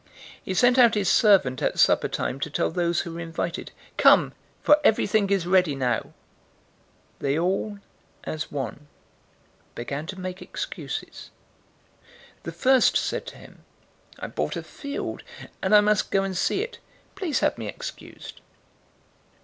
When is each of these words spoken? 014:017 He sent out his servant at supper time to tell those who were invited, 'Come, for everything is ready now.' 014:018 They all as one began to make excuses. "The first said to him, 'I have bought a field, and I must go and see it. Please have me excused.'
014:017 0.01 0.07
He 0.45 0.53
sent 0.55 0.77
out 0.79 0.95
his 0.95 1.09
servant 1.09 1.61
at 1.61 1.77
supper 1.77 2.07
time 2.07 2.39
to 2.39 2.49
tell 2.49 2.71
those 2.71 3.01
who 3.01 3.13
were 3.13 3.19
invited, 3.19 3.71
'Come, 3.97 4.33
for 4.63 4.79
everything 4.83 5.29
is 5.29 5.45
ready 5.45 5.75
now.' 5.75 5.99
014:018 7.19 7.19
They 7.19 7.37
all 7.37 7.77
as 8.23 8.51
one 8.51 8.87
began 9.75 10.07
to 10.07 10.19
make 10.19 10.41
excuses. 10.41 11.29
"The 12.41 12.51
first 12.51 12.97
said 12.97 13.27
to 13.27 13.37
him, 13.37 13.63
'I 14.17 14.25
have 14.25 14.33
bought 14.35 14.55
a 14.55 14.63
field, 14.63 15.21
and 15.61 15.75
I 15.75 15.81
must 15.81 16.09
go 16.09 16.23
and 16.23 16.35
see 16.35 16.63
it. 16.63 16.79
Please 17.13 17.41
have 17.41 17.59
me 17.59 17.67
excused.' 17.67 18.41